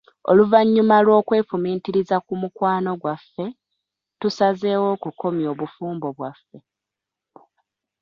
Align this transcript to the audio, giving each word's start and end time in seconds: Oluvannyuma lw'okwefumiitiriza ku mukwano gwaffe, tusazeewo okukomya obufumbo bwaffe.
Oluvannyuma 0.29 0.95
lw'okwefumiitiriza 1.05 2.17
ku 2.25 2.33
mukwano 2.41 2.91
gwaffe, 3.01 3.45
tusazeewo 4.19 4.87
okukomya 4.95 5.47
obufumbo 5.53 6.07
bwaffe. 6.17 6.57